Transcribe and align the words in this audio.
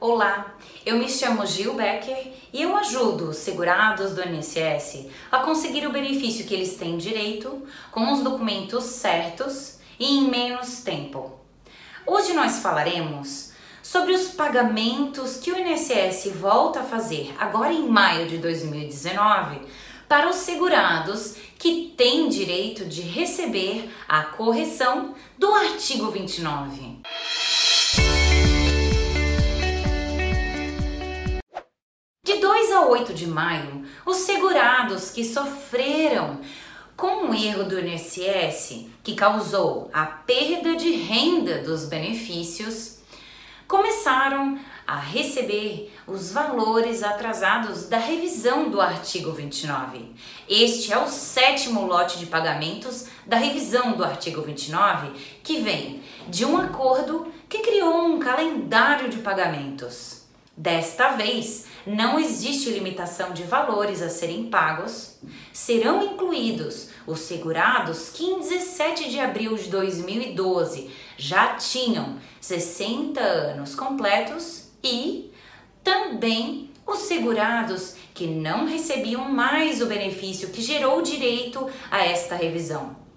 Olá, 0.00 0.54
eu 0.86 0.96
me 0.96 1.08
chamo 1.08 1.44
Gil 1.44 1.74
Becker 1.74 2.32
e 2.52 2.62
eu 2.62 2.76
ajudo 2.76 3.30
os 3.30 3.38
segurados 3.38 4.12
do 4.12 4.22
INSS 4.22 5.08
a 5.28 5.40
conseguir 5.40 5.84
o 5.88 5.90
benefício 5.90 6.46
que 6.46 6.54
eles 6.54 6.76
têm 6.76 6.96
direito 6.96 7.66
com 7.90 8.12
os 8.12 8.22
documentos 8.22 8.84
certos 8.84 9.80
e 9.98 10.18
em 10.18 10.30
menos 10.30 10.82
tempo. 10.84 11.40
Hoje 12.06 12.32
nós 12.32 12.60
falaremos 12.60 13.50
sobre 13.82 14.12
os 14.12 14.28
pagamentos 14.28 15.38
que 15.38 15.50
o 15.50 15.58
INSS 15.58 16.30
volta 16.32 16.78
a 16.78 16.84
fazer 16.84 17.34
agora 17.36 17.72
em 17.72 17.88
maio 17.88 18.28
de 18.28 18.38
2019 18.38 19.62
para 20.08 20.30
os 20.30 20.36
segurados 20.36 21.34
que 21.58 21.92
têm 21.96 22.28
direito 22.28 22.84
de 22.84 23.00
receber 23.00 23.92
a 24.08 24.22
correção 24.22 25.16
do 25.36 25.52
artigo 25.52 26.08
29. 26.08 26.98
De 27.57 27.57
8 32.88 33.12
de 33.12 33.26
maio, 33.26 33.84
os 34.06 34.16
segurados 34.18 35.10
que 35.10 35.24
sofreram 35.24 36.40
com 36.96 37.28
o 37.28 37.34
erro 37.34 37.64
do 37.64 37.78
INSS 37.78 38.86
que 39.04 39.14
causou 39.14 39.90
a 39.92 40.04
perda 40.04 40.74
de 40.74 40.90
renda 40.92 41.58
dos 41.58 41.84
benefícios, 41.84 42.98
começaram 43.66 44.58
a 44.86 44.98
receber 44.98 45.94
os 46.06 46.32
valores 46.32 47.02
atrasados 47.02 47.86
da 47.88 47.98
revisão 47.98 48.70
do 48.70 48.80
artigo 48.80 49.32
29. 49.32 50.14
Este 50.48 50.92
é 50.92 50.98
o 50.98 51.06
sétimo 51.06 51.86
lote 51.86 52.18
de 52.18 52.24
pagamentos 52.24 53.06
da 53.26 53.36
revisão 53.36 53.92
do 53.92 54.02
artigo 54.02 54.40
29, 54.40 55.10
que 55.42 55.60
vem 55.60 56.02
de 56.26 56.46
um 56.46 56.56
acordo 56.56 57.30
que 57.48 57.58
criou 57.58 58.06
um 58.06 58.18
calendário 58.18 59.10
de 59.10 59.18
pagamentos. 59.18 60.26
Desta 60.56 61.10
vez, 61.10 61.66
não 61.88 62.18
existe 62.18 62.70
limitação 62.70 63.32
de 63.32 63.42
valores 63.44 64.02
a 64.02 64.08
serem 64.08 64.50
pagos. 64.50 65.16
Serão 65.52 66.02
incluídos 66.02 66.90
os 67.06 67.20
segurados 67.20 68.10
que 68.10 68.24
em 68.24 68.40
17 68.40 69.08
de 69.08 69.18
abril 69.18 69.56
de 69.56 69.68
2012 69.70 70.90
já 71.16 71.54
tinham 71.54 72.18
60 72.40 73.20
anos 73.20 73.74
completos 73.74 74.68
e 74.82 75.30
também 75.82 76.70
os 76.86 77.00
segurados 77.00 77.94
que 78.14 78.26
não 78.26 78.66
recebiam 78.66 79.28
mais 79.30 79.80
o 79.80 79.86
benefício 79.86 80.50
que 80.50 80.62
gerou 80.62 81.02
direito 81.02 81.68
a 81.90 82.04
esta 82.04 82.34
revisão. 82.34 83.07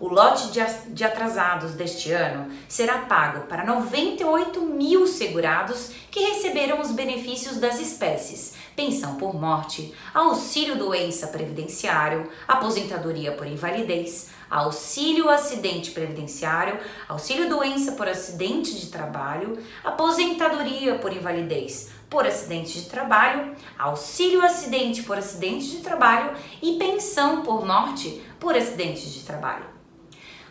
O 0.00 0.08
lote 0.08 0.52
de 0.88 1.04
atrasados 1.04 1.72
deste 1.72 2.12
ano 2.12 2.52
será 2.68 2.98
pago 2.98 3.46
para 3.46 3.64
98 3.64 4.60
mil 4.60 5.06
segurados 5.06 5.90
que 6.10 6.20
receberam 6.20 6.80
os 6.80 6.92
benefícios 6.92 7.56
das 7.56 7.80
espécies 7.80 8.54
pensão 8.78 9.16
por 9.16 9.34
morte, 9.34 9.92
auxílio 10.14 10.76
doença 10.76 11.26
previdenciário, 11.26 12.30
aposentadoria 12.46 13.32
por 13.32 13.44
invalidez, 13.44 14.30
auxílio 14.48 15.28
acidente 15.28 15.90
previdenciário, 15.90 16.78
auxílio 17.08 17.48
doença 17.48 17.90
por 17.92 18.06
acidente 18.06 18.78
de 18.78 18.86
trabalho, 18.86 19.58
aposentadoria 19.82 20.94
por 20.94 21.12
invalidez 21.12 21.90
por 22.08 22.24
acidente 22.24 22.80
de 22.80 22.88
trabalho, 22.88 23.56
auxílio 23.76 24.42
acidente 24.42 25.02
por 25.02 25.18
acidente 25.18 25.70
de 25.70 25.78
trabalho 25.78 26.36
e 26.62 26.76
pensão 26.78 27.42
por 27.42 27.66
morte 27.66 28.22
por 28.38 28.54
acidente 28.54 29.10
de 29.10 29.24
trabalho. 29.24 29.77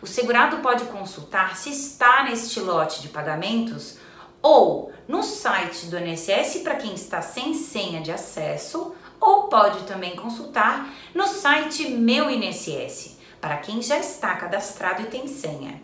O 0.00 0.06
segurado 0.06 0.58
pode 0.58 0.84
consultar 0.84 1.56
se 1.56 1.70
está 1.70 2.22
neste 2.24 2.60
lote 2.60 3.02
de 3.02 3.08
pagamentos 3.08 3.98
ou 4.40 4.92
no 5.08 5.22
site 5.22 5.86
do 5.86 5.98
INSS 5.98 6.58
para 6.62 6.76
quem 6.76 6.94
está 6.94 7.20
sem 7.20 7.54
senha 7.54 8.00
de 8.00 8.12
acesso, 8.12 8.94
ou 9.20 9.44
pode 9.44 9.84
também 9.84 10.14
consultar 10.14 10.88
no 11.14 11.26
site 11.26 11.88
Meu 11.88 12.30
INSS 12.30 13.18
para 13.40 13.56
quem 13.58 13.80
já 13.80 13.98
está 13.98 14.34
cadastrado 14.34 15.02
e 15.02 15.06
tem 15.06 15.26
senha. 15.26 15.80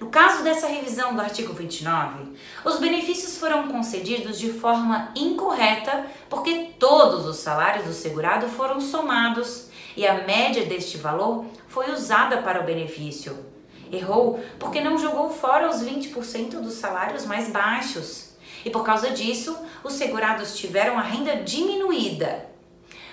No 0.00 0.08
caso 0.08 0.42
dessa 0.42 0.66
revisão 0.66 1.14
do 1.14 1.20
artigo 1.20 1.52
29, 1.52 2.36
os 2.64 2.78
benefícios 2.78 3.38
foram 3.38 3.68
concedidos 3.68 4.38
de 4.38 4.52
forma 4.52 5.10
incorreta 5.14 6.06
porque 6.28 6.72
todos 6.78 7.26
os 7.26 7.36
salários 7.36 7.86
do 7.86 7.92
segurado 7.92 8.48
foram 8.48 8.80
somados 8.80 9.68
e 9.96 10.06
a 10.06 10.24
média 10.24 10.66
deste 10.66 10.98
valor 10.98 11.46
foi 11.68 11.90
usada 11.90 12.38
para 12.38 12.60
o 12.60 12.64
benefício. 12.64 13.55
Errou 13.92 14.42
porque 14.58 14.80
não 14.80 14.98
jogou 14.98 15.30
fora 15.30 15.68
os 15.68 15.82
20% 15.82 16.60
dos 16.60 16.74
salários 16.74 17.24
mais 17.24 17.48
baixos. 17.48 18.30
E 18.64 18.70
por 18.70 18.84
causa 18.84 19.10
disso, 19.10 19.56
os 19.84 19.92
segurados 19.92 20.56
tiveram 20.56 20.98
a 20.98 21.02
renda 21.02 21.36
diminuída. 21.36 22.46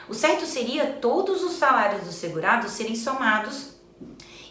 O 0.10 0.14
certo 0.14 0.46
seria 0.46 0.98
todos 1.02 1.44
os 1.44 1.54
salários 1.54 2.04
dos 2.04 2.16
segurados 2.16 2.72
serem 2.72 2.96
somados 2.96 3.74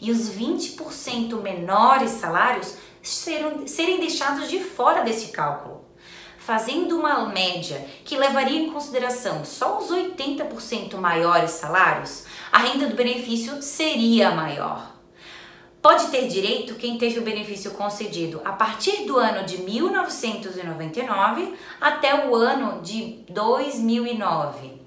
e 0.00 0.10
os 0.10 0.30
20% 0.30 1.40
menores 1.40 2.10
salários 2.12 2.74
serem, 3.02 3.66
serem 3.66 4.00
deixados 4.00 4.48
de 4.48 4.60
fora 4.60 5.02
desse 5.02 5.28
cálculo. 5.28 5.84
Fazendo 6.38 6.98
uma 6.98 7.26
média 7.26 7.86
que 8.04 8.16
levaria 8.16 8.60
em 8.60 8.72
consideração 8.72 9.44
só 9.44 9.78
os 9.78 9.90
80% 9.90 10.96
maiores 10.96 11.52
salários, 11.52 12.24
a 12.50 12.58
renda 12.58 12.86
do 12.88 12.96
benefício 12.96 13.62
seria 13.62 14.32
maior. 14.32 14.91
Pode 15.82 16.12
ter 16.12 16.28
direito 16.28 16.76
quem 16.76 16.97
teve 16.97 17.19
o 17.19 17.22
benefício 17.22 17.72
concedido 17.72 18.41
a 18.44 18.53
partir 18.53 19.04
do 19.04 19.19
ano 19.19 19.44
de 19.44 19.59
1999 19.59 21.54
até 21.81 22.28
o 22.28 22.37
ano 22.37 22.81
de 22.82 23.25
2009. 23.28 24.81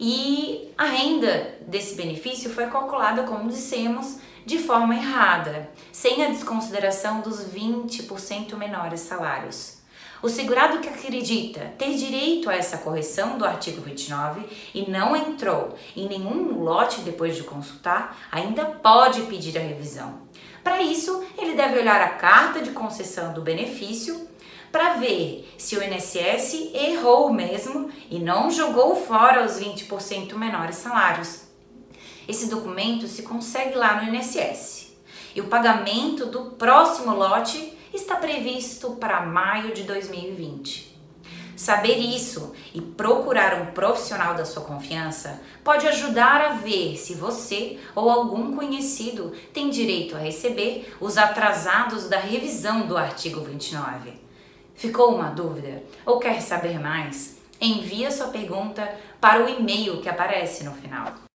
E 0.00 0.72
a 0.78 0.86
renda 0.86 1.58
desse 1.66 1.94
benefício 1.96 2.48
foi 2.48 2.68
calculada, 2.68 3.24
como 3.24 3.50
dissemos, 3.50 4.16
de 4.46 4.58
forma 4.58 4.94
errada, 4.94 5.68
sem 5.92 6.24
a 6.24 6.28
desconsideração 6.28 7.20
dos 7.20 7.44
20% 7.44 8.56
menores 8.56 9.00
salários. 9.00 9.79
O 10.22 10.28
segurado 10.28 10.80
que 10.80 10.88
acredita 10.88 11.72
ter 11.78 11.94
direito 11.94 12.50
a 12.50 12.54
essa 12.54 12.76
correção 12.76 13.38
do 13.38 13.44
artigo 13.44 13.80
29 13.80 14.42
e 14.74 14.90
não 14.90 15.16
entrou 15.16 15.74
em 15.96 16.06
nenhum 16.06 16.62
lote 16.62 17.00
depois 17.00 17.36
de 17.36 17.42
consultar, 17.42 18.28
ainda 18.30 18.66
pode 18.66 19.22
pedir 19.22 19.56
a 19.56 19.62
revisão. 19.62 20.20
Para 20.62 20.82
isso, 20.82 21.24
ele 21.38 21.54
deve 21.54 21.78
olhar 21.78 22.02
a 22.02 22.10
carta 22.10 22.60
de 22.60 22.70
concessão 22.70 23.32
do 23.32 23.40
benefício 23.40 24.28
para 24.70 24.94
ver 24.94 25.54
se 25.56 25.76
o 25.76 25.82
INSS 25.82 26.70
errou 26.74 27.32
mesmo 27.32 27.90
e 28.10 28.18
não 28.18 28.50
jogou 28.50 28.94
fora 28.94 29.44
os 29.44 29.58
20% 29.58 30.34
menores 30.34 30.76
salários. 30.76 31.44
Esse 32.28 32.48
documento 32.48 33.08
se 33.08 33.22
consegue 33.22 33.74
lá 33.74 34.02
no 34.02 34.14
INSS. 34.14 34.90
E 35.34 35.40
o 35.40 35.48
pagamento 35.48 36.26
do 36.26 36.50
próximo 36.52 37.14
lote 37.14 37.79
está 37.92 38.16
previsto 38.16 38.92
para 38.92 39.26
maio 39.26 39.74
de 39.74 39.82
2020. 39.84 40.90
Saber 41.56 41.98
isso 41.98 42.54
e 42.72 42.80
procurar 42.80 43.60
um 43.60 43.66
profissional 43.72 44.34
da 44.34 44.46
sua 44.46 44.64
confiança 44.64 45.42
pode 45.62 45.86
ajudar 45.86 46.40
a 46.40 46.52
ver 46.54 46.96
se 46.96 47.14
você 47.14 47.78
ou 47.94 48.08
algum 48.08 48.56
conhecido 48.56 49.32
tem 49.52 49.68
direito 49.68 50.16
a 50.16 50.18
receber 50.18 50.96
os 50.98 51.18
atrasados 51.18 52.08
da 52.08 52.18
revisão 52.18 52.86
do 52.86 52.96
artigo 52.96 53.40
29. 53.40 54.12
Ficou 54.74 55.14
uma 55.14 55.28
dúvida 55.28 55.82
ou 56.06 56.18
quer 56.18 56.40
saber 56.40 56.80
mais? 56.80 57.38
Envie 57.60 58.06
a 58.06 58.10
sua 58.10 58.28
pergunta 58.28 58.88
para 59.20 59.44
o 59.44 59.48
e-mail 59.48 60.00
que 60.00 60.08
aparece 60.08 60.64
no 60.64 60.72
final. 60.72 61.29